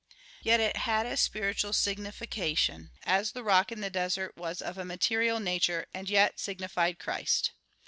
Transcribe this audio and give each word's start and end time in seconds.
Yet 0.41 0.59
it 0.59 0.77
had 0.77 1.05
a 1.05 1.15
spiritual 1.15 1.73
signification; 1.73 2.89
as 3.05 3.33
the 3.33 3.43
rock 3.43 3.71
in 3.71 3.81
the 3.81 3.91
desert 3.91 4.35
was 4.35 4.59
of 4.59 4.75
a 4.79 4.83
material 4.83 5.39
nature, 5.39 5.85
and 5.93 6.09
yet 6.09 6.39
signified 6.39 6.97
Christ. 6.97 7.51